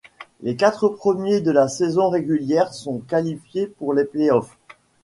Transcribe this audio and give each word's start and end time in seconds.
Les 0.41 0.55
quatre 0.55 0.89
premiers 0.89 1.41
de 1.41 1.51
la 1.51 1.67
saison 1.67 2.09
régulière 2.09 2.73
sont 2.73 2.97
qualifiés 2.97 3.67
pour 3.67 3.93
les 3.93 4.03
playoffs. 4.03 4.57